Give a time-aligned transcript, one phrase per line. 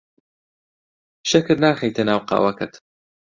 [1.29, 2.73] شەکر ناخەیتە ناو قاوەکەت.